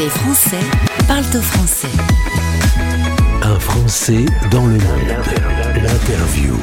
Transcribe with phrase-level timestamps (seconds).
[0.00, 0.56] Les Français
[1.06, 1.88] parlent au français.
[3.42, 5.08] Un Français dans le monde.
[5.74, 6.56] L'interview.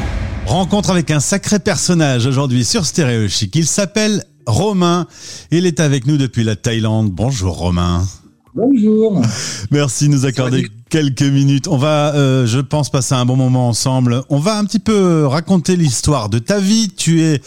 [0.47, 3.55] Rencontre avec un sacré personnage aujourd'hui sur Stéréo Chic.
[3.55, 5.05] Il s'appelle Romain.
[5.51, 7.11] Il est avec nous depuis la Thaïlande.
[7.11, 8.07] Bonjour Romain.
[8.55, 9.21] Bonjour.
[9.69, 11.67] Merci de nous accorder quelques minutes.
[11.67, 14.23] On va, euh, je pense, passer un bon moment ensemble.
[14.29, 16.89] On va un petit peu raconter l'histoire de ta vie.
[16.95, 17.41] Tu es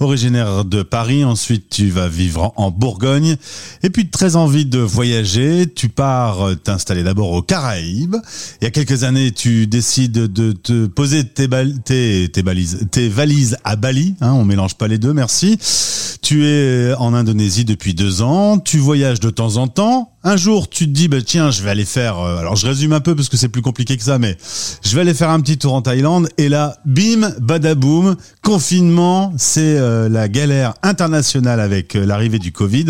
[0.00, 3.36] originaire de Paris, ensuite tu vas vivre en Bourgogne,
[3.82, 8.16] et puis très envie de voyager, tu pars euh, t'installer d'abord aux Caraïbes.
[8.60, 11.46] Il y a quelques années, tu décides de te poser tes,
[13.08, 14.14] valises à Bali.
[14.20, 15.58] Hein, on mélange pas les deux, merci.
[16.22, 18.58] Tu es en Indonésie depuis deux ans.
[18.58, 20.13] Tu voyages de temps en temps.
[20.26, 22.18] Un jour, tu te dis, bah, tiens, je vais aller faire.
[22.18, 24.38] Euh, alors, je résume un peu parce que c'est plus compliqué que ça, mais
[24.82, 26.30] je vais aller faire un petit tour en Thaïlande.
[26.38, 32.86] Et là, bim, badaboum, confinement, c'est euh, la galère internationale avec euh, l'arrivée du Covid.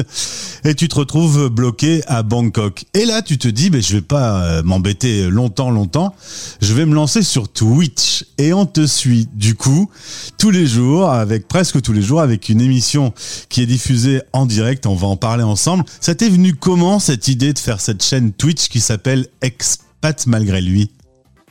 [0.63, 2.85] Et tu te retrouves bloqué à Bangkok.
[2.95, 6.15] Et là, tu te dis, mais je vais pas m'embêter longtemps, longtemps.
[6.63, 8.25] Je vais me lancer sur Twitch.
[8.39, 9.91] Et on te suit, du coup,
[10.39, 13.13] tous les jours, avec presque tous les jours, avec une émission
[13.49, 14.87] qui est diffusée en direct.
[14.87, 15.85] On va en parler ensemble.
[16.01, 19.83] Ça t'est venu comment cette idée de faire cette chaîne Twitch qui s'appelle Exp
[20.27, 20.91] malgré lui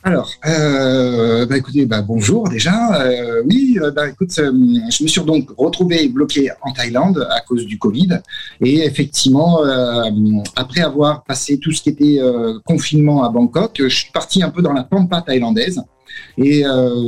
[0.06, 3.00] alors, euh, bah écoutez, bah bonjour déjà.
[3.00, 7.64] Euh, oui, euh, bah écoute, je me suis donc retrouvé bloqué en Thaïlande à cause
[7.64, 8.20] du Covid.
[8.60, 9.60] Et effectivement,
[10.56, 12.20] après avoir passé tout ce qui était
[12.66, 15.80] confinement à Bangkok, je suis parti un peu dans la pampa thaïlandaise.
[16.36, 16.64] Et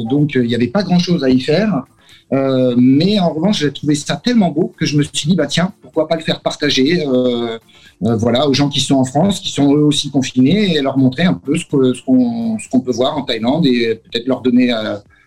[0.09, 1.85] donc, il n'y avait pas grand-chose à y faire.
[2.33, 5.47] Euh, mais en revanche, j'ai trouvé ça tellement beau que je me suis dit, bah
[5.47, 7.59] tiens, pourquoi pas le faire partager, euh,
[8.05, 10.99] euh, voilà, aux gens qui sont en France, qui sont eux aussi confinés, et leur
[10.99, 14.75] montrer un peu ce qu'on ce qu'on peut voir en Thaïlande et peut-être leur donner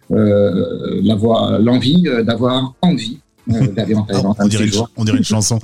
[0.09, 4.35] l'envie d'avoir envie d'aller en Thaïlande.
[4.37, 5.57] on, dirait une, on, dirait une, chanson.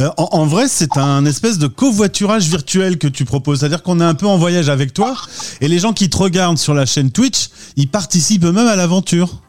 [0.00, 3.60] en, en, vrai, c'est un espèce de covoiturage virtuel que tu proposes.
[3.60, 5.16] C'est-à-dire qu'on est un peu en voyage avec toi
[5.60, 9.40] et les gens qui te regardent sur la chaîne Twitch, ils participent eux-mêmes à l'aventure.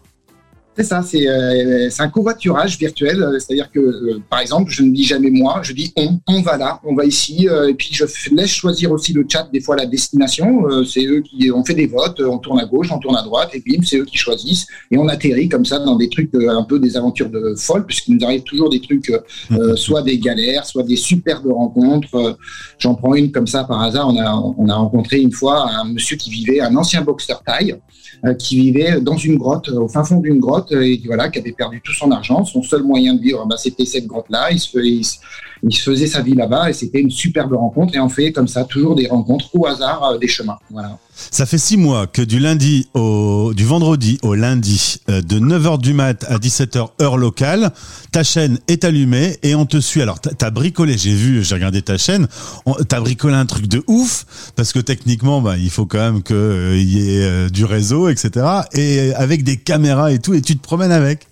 [0.82, 3.22] C'est ça, c'est euh, un covoiturage virtuel.
[3.22, 6.42] Euh, c'est-à-dire que, euh, par exemple, je ne dis jamais moi, je dis on, on
[6.42, 7.48] va là, on va ici.
[7.70, 10.64] et puis je laisse choisir aussi le chat, des fois la destination.
[10.84, 13.52] c'est eux qui ont fait des votes, on tourne à gauche, on tourne à droite,
[13.54, 14.66] et bim, c'est eux qui choisissent.
[14.90, 18.16] Et on atterrit comme ça dans des trucs un peu des aventures de folle, puisqu'il
[18.16, 19.12] nous arrive toujours des trucs,
[19.52, 19.76] mhm.
[19.76, 22.38] soit des galères, soit des superbes rencontres.
[22.80, 24.08] J'en prends une comme ça par hasard.
[24.10, 27.76] On a, on a rencontré une fois un monsieur qui vivait, un ancien boxeur taille,
[28.40, 31.82] qui vivait dans une grotte, au fin fond d'une grotte et voilà, qui avait perdu
[31.82, 32.46] tout son argent.
[32.46, 34.50] Son seul moyen de vivre, bah, c'était cette grotte-là.
[34.52, 35.06] Il,
[35.64, 37.96] il faisait sa vie là-bas et c'était une superbe rencontre.
[37.96, 40.58] Et on fait comme ça toujours des rencontres au hasard euh, des chemins.
[41.14, 45.80] Ça fait six mois que du lundi au du vendredi au lundi euh, de 9h
[45.80, 47.72] du mat à 17h heure locale,
[48.12, 50.02] ta chaîne est allumée et on te suit.
[50.02, 52.28] Alors t'as bricolé, j'ai vu, j'ai regardé ta chaîne,
[52.88, 56.36] t'as bricolé un truc de ouf parce que techniquement bah, il faut quand même qu'il
[56.36, 58.46] euh, y ait du réseau, etc.
[58.74, 61.28] Et avec des caméras et tout et tu te promènes avec.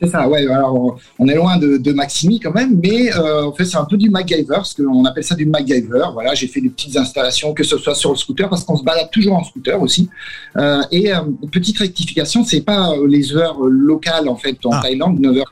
[0.00, 0.46] C'est ça, ouais.
[0.46, 3.84] Alors, on est loin de, de Maximi quand même, mais euh, en fait, c'est un
[3.84, 6.08] peu du MacGyver, parce qu'on appelle ça du MacGyver.
[6.12, 8.84] Voilà, j'ai fait des petites installations, que ce soit sur le scooter, parce qu'on se
[8.84, 10.10] balade toujours en scooter aussi.
[10.58, 11.20] Euh, et euh,
[11.50, 14.80] petite rectification, c'est pas les heures locales en fait en ah.
[14.82, 15.44] Thaïlande, 9h,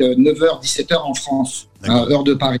[0.00, 2.58] 9h, 17h en France, heure de Paris.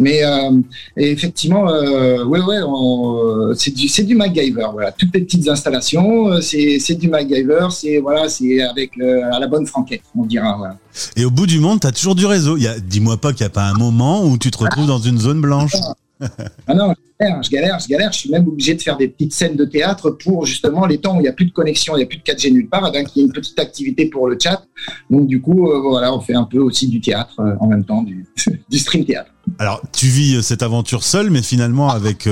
[0.00, 0.50] Mais euh,
[0.96, 4.68] effectivement, euh, ouais, ouais, c'est du, MacGyver.
[4.72, 7.68] Voilà, toutes les petites installations, euh, c'est, du MacGyver.
[7.70, 10.56] C'est voilà, c'est avec à la bonne franquette, on dira.
[10.56, 10.76] Voilà.
[11.16, 12.56] Et au bout du monde, tu as toujours du réseau.
[12.82, 15.42] Dis-moi pas qu'il n'y a pas un moment où tu te retrouves dans une zone
[15.42, 15.74] blanche.
[16.66, 16.94] ah non,
[17.42, 20.10] je galère, je galère, je suis même obligé de faire des petites scènes de théâtre
[20.10, 22.18] pour justement les temps où il n'y a plus de connexion, il n'y a plus
[22.18, 24.62] de 4G nulle part, donc il y a une petite activité pour le chat.
[25.10, 27.84] Donc du coup, euh, voilà, on fait un peu aussi du théâtre euh, en même
[27.84, 28.26] temps, du,
[28.70, 29.30] du, stream théâtre.
[29.58, 32.28] Alors, tu vis euh, cette aventure seul, mais finalement avec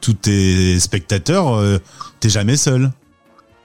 [0.00, 1.60] tous tes spectateurs,
[2.20, 2.90] t'es jamais seul.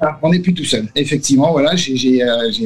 [0.01, 0.87] Ah, on n'est plus tout seul.
[0.95, 2.21] Effectivement, voilà, j'ai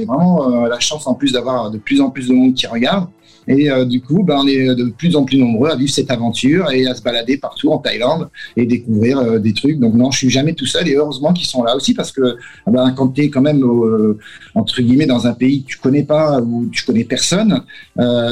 [0.06, 3.08] vraiment la chance en plus d'avoir de plus en plus de monde qui regarde.
[3.48, 6.12] Et euh, du coup, ben, on est de plus en plus nombreux à vivre cette
[6.12, 9.80] aventure et à se balader partout en Thaïlande et découvrir euh, des trucs.
[9.80, 12.38] Donc non, je suis jamais tout seul et heureusement qu'ils sont là aussi parce que
[12.68, 14.18] ben, quand tu es quand même euh,
[14.56, 17.62] entre guillemets dans un pays que tu connais pas ou tu connais personne,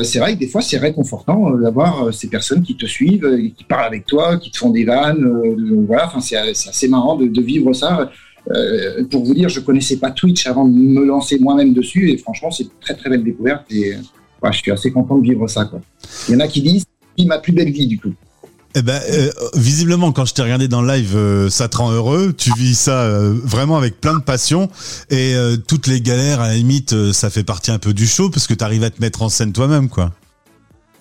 [0.04, 3.86] c'est vrai que des fois c'est réconfortant d'avoir ces personnes qui te suivent, qui parlent
[3.86, 5.26] avec toi, qui te font des vannes.
[5.88, 8.10] voilà, enfin c'est assez marrant de, de vivre ça.
[8.52, 12.18] Euh, pour vous dire, je connaissais pas Twitch avant de me lancer moi-même dessus et
[12.18, 13.94] franchement, c'est une très très belle découverte et
[14.51, 15.66] je suis assez content de vivre ça.
[15.66, 15.81] Quoi.
[16.28, 16.86] Il y en a qui disent
[17.18, 18.13] c'est ma plus belle vie du coup.
[18.75, 21.92] Eh ben, euh, visiblement, quand je t'ai regardé dans le live, euh, ça te rend
[21.92, 22.31] heureux.
[22.38, 24.69] Tu vis ça euh, vraiment avec plein de passion.
[25.10, 25.34] Et
[25.68, 28.54] toutes les galères, à la limite, ça fait partie un peu du show parce que
[28.54, 30.12] tu arrives à te mettre en scène toi-même, quoi.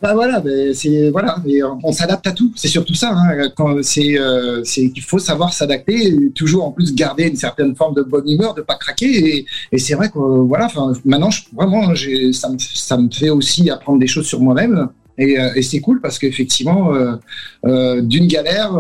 [0.03, 0.43] Bah voilà,
[0.75, 1.37] c'est voilà,
[1.83, 2.53] on, s'adapte à tout.
[2.55, 3.13] C'est surtout ça.
[3.15, 7.75] Hein, quand c'est, euh, c'est qu'il faut savoir s'adapter, toujours en plus garder une certaine
[7.75, 9.39] forme de bonne humeur, de pas craquer.
[9.39, 10.69] Et, et c'est vrai que voilà,
[11.05, 11.95] maintenant, je, vraiment,
[12.33, 14.91] ça me, ça me fait aussi apprendre des choses sur moi-même.
[15.19, 17.17] Et, euh, et c'est cool parce qu'effectivement, euh,
[17.65, 18.73] euh, d'une galère,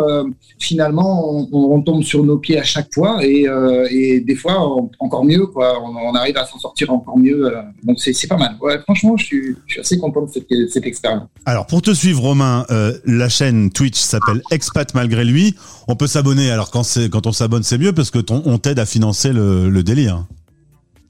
[0.58, 5.82] finalement, on, tombe sur nos pieds à chaque fois et, des fois, encore mieux, quoi.
[5.82, 7.52] On, arrive à s'en sortir encore mieux.
[7.82, 8.56] donc c'est pas mal.
[8.84, 10.30] Franchement, je suis, assez content de
[10.68, 11.28] cette, expérience.
[11.44, 12.64] Alors, pour te suivre, Romain,
[13.04, 15.54] la chaîne Twitch s'appelle Expat Malgré Lui.
[15.88, 16.50] On peut s'abonner.
[16.50, 20.24] Alors, quand, on s'abonne, c'est mieux parce que ton, on t'aide à financer le délire.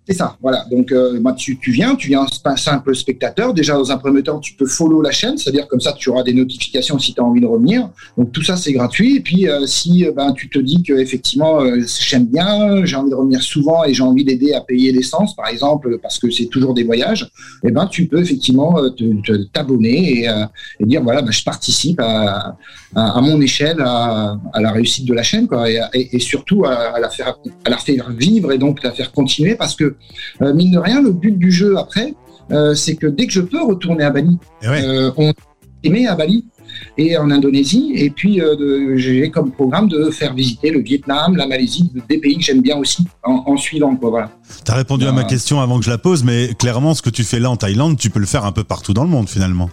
[0.09, 0.65] C'est ça, voilà.
[0.71, 3.53] Donc, euh, bah, tu, tu, viens, tu viens un simple spectateur.
[3.53, 6.23] Déjà, dans un premier temps, tu peux follow la chaîne, c'est-à-dire comme ça, tu auras
[6.23, 7.91] des notifications si tu as envie de revenir.
[8.17, 9.17] Donc, tout ça, c'est gratuit.
[9.17, 12.95] Et puis, euh, si euh, ben, tu te dis que effectivement, euh, j'aime bien, j'ai
[12.95, 16.31] envie de revenir souvent et j'ai envie d'aider à payer l'essence, par exemple, parce que
[16.31, 17.29] c'est toujours des voyages,
[17.65, 18.77] eh ben, tu peux effectivement
[19.53, 20.31] t'abonner et,
[20.81, 22.57] et, dire voilà, ben, je participe à,
[22.95, 26.21] à, à mon échelle à, à, la réussite de la chaîne, quoi, et, et, et
[26.21, 29.96] surtout à, la faire, à la faire vivre et donc la faire continuer, parce que
[30.43, 32.15] euh, mine de rien, le but du jeu après,
[32.51, 34.85] euh, c'est que dès que je peux retourner à Bali, eh ouais.
[34.85, 35.33] euh, on
[35.83, 36.45] aimait à Bali
[36.99, 37.93] et en Indonésie.
[37.95, 38.41] Et puis,
[38.97, 42.77] j'ai comme programme de faire visiter le Vietnam, la Malaisie, des pays que j'aime bien
[42.77, 43.97] aussi en, en suivant.
[43.97, 44.31] Quoi, voilà.
[44.65, 47.11] Tu as répondu à ma question avant que je la pose, mais clairement, ce que
[47.11, 49.29] tu fais là en Thaïlande, tu peux le faire un peu partout dans le monde
[49.29, 49.71] finalement.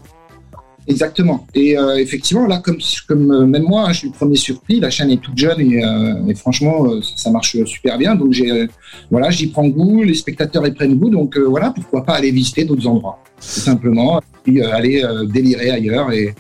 [0.87, 1.47] Exactement.
[1.55, 2.77] Et euh, effectivement, là, comme,
[3.07, 4.79] comme euh, même moi, hein, je suis le premier surpris.
[4.79, 8.15] La chaîne est toute jeune et, euh, et franchement, euh, ça, marche super bien.
[8.15, 8.67] Donc, j'ai,
[9.09, 10.03] voilà, j'y prends goût.
[10.03, 11.09] Les spectateurs y prennent goût.
[11.09, 14.19] Donc, voilà, pourquoi pas aller visiter d'autres endroits, tout simplement.
[14.19, 16.11] Et puis aller délirer ailleurs.
[16.11, 16.35] Et,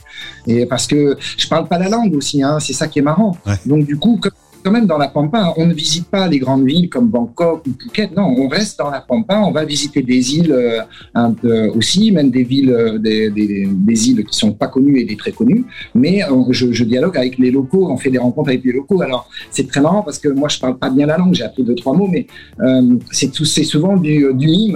[0.45, 2.43] et parce que je parle pas la langue aussi.
[2.43, 3.37] Hein, c'est ça qui est marrant.
[3.45, 3.53] Ouais.
[3.65, 4.31] Donc, du coup, comme
[4.63, 5.53] quand même dans la Pampa.
[5.57, 8.15] On ne visite pas les grandes villes comme Bangkok ou Phuket.
[8.15, 9.39] Non, on reste dans la Pampa.
[9.39, 10.81] On va visiter des îles euh,
[11.13, 14.99] un peu aussi, même des villes, euh, des, des, des, îles qui sont pas connues
[14.99, 15.65] et des très connues.
[15.93, 17.89] Mais euh, je, je, dialogue avec les locaux.
[17.89, 19.01] On fait des rencontres avec les locaux.
[19.01, 21.33] Alors c'est très marrant parce que moi je parle pas bien la langue.
[21.33, 22.27] J'ai appris deux trois mots, mais
[22.61, 23.33] euh, c'est
[23.63, 24.73] souvent du, du.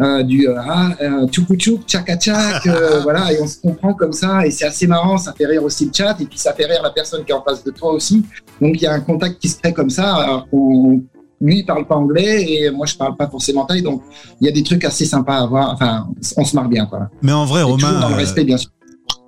[0.00, 4.12] Euh, du euh, ah, euh, tchouk tchaka tchak, euh, voilà, et on se comprend comme
[4.12, 6.66] ça, et c'est assez marrant, ça fait rire aussi le chat, et puis ça fait
[6.66, 8.24] rire la personne qui est en face de toi aussi.
[8.60, 10.14] Donc il y a un contact qui se crée comme ça.
[10.14, 11.00] Alors on,
[11.40, 14.02] lui il parle pas anglais et moi je parle pas forcément thaï, donc
[14.40, 15.72] il y a des trucs assez sympas à voir.
[15.72, 16.06] Enfin,
[16.36, 17.10] on se marre bien quoi.
[17.22, 18.70] Mais en vrai, Romain, dans le respect bien sûr.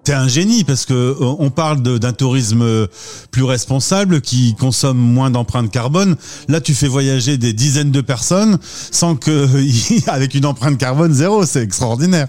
[0.05, 2.89] T'es un génie parce que on parle d'un tourisme
[3.31, 6.17] plus responsable qui consomme moins d'empreintes carbone.
[6.49, 9.49] Là, tu fais voyager des dizaines de personnes sans que,
[10.11, 12.27] avec une empreinte carbone zéro, c'est extraordinaire.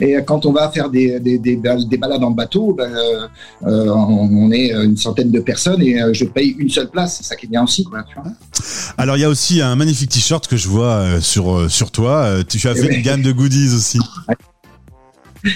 [0.00, 4.50] Et quand on va faire des, des, des, des balades en bateau, ben, euh, on
[4.50, 7.18] est une centaine de personnes et je paye une seule place.
[7.18, 7.84] C'est ça qui est bien aussi.
[7.84, 8.32] Quoi, tu vois
[8.98, 12.42] Alors, il y a aussi un magnifique t-shirt que je vois sur, sur toi.
[12.48, 14.00] Tu as fait une gamme de goodies aussi.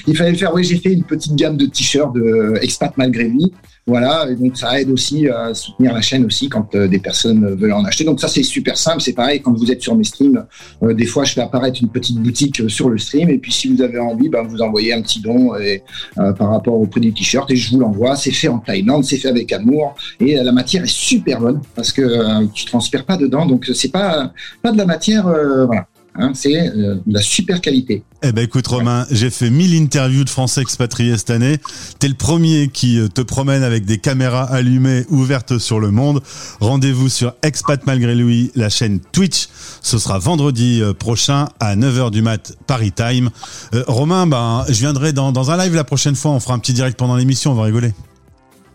[0.06, 0.54] Il fallait le faire.
[0.54, 3.52] Oui, j'ai fait une petite gamme de t-shirts de expat malgré lui.
[3.86, 7.54] Voilà, et donc ça aide aussi à soutenir la chaîne aussi quand euh, des personnes
[7.54, 8.04] veulent en acheter.
[8.04, 10.46] Donc ça c'est super simple, c'est pareil quand vous êtes sur mes streams.
[10.82, 13.68] Euh, des fois je fais apparaître une petite boutique sur le stream et puis si
[13.68, 15.82] vous avez envie, ben, vous envoyez un petit don et,
[16.16, 18.16] euh, par rapport au prix du t-shirt et je vous l'envoie.
[18.16, 21.92] C'est fait en Thaïlande, c'est fait avec amour et la matière est super bonne parce
[21.92, 24.32] que euh, tu transpires pas dedans, donc c'est pas
[24.62, 25.24] pas de la matière,
[25.66, 25.86] voilà.
[26.16, 28.04] Hein, c'est euh, de la super qualité.
[28.22, 31.58] Eh ben écoute Romain, j'ai fait 1000 interviews de Français expatriés cette année.
[31.98, 36.22] T'es le premier qui te promène avec des caméras allumées ouvertes sur le monde.
[36.60, 39.48] Rendez-vous sur Expat Malgré Lui, la chaîne Twitch.
[39.82, 43.30] Ce sera vendredi prochain à 9h du mat Paris Time.
[43.74, 46.30] Euh, Romain, ben, je viendrai dans, dans un live la prochaine fois.
[46.32, 47.92] On fera un petit direct pendant l'émission, on va rigoler.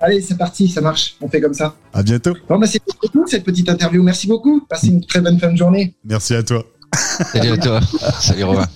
[0.02, 1.16] Allez, c'est parti, ça marche.
[1.20, 1.76] On fait comme ça.
[1.94, 2.34] À bientôt.
[2.48, 2.82] Bon, bah, c'est
[3.12, 4.02] tout cette petite interview.
[4.02, 4.62] Merci beaucoup.
[4.70, 5.94] Passez une très bonne fin de journée.
[6.06, 6.64] Merci à toi.
[6.94, 7.80] Salut à toi.
[8.20, 8.68] Salut Romain.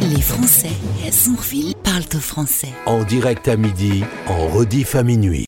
[0.00, 0.70] Les Français,
[1.12, 2.72] Zonville parlent au français.
[2.86, 5.38] En direct à midi, en rediff à minuit.